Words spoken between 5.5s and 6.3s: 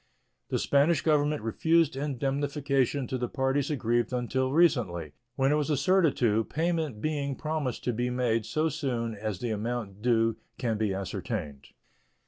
it was assented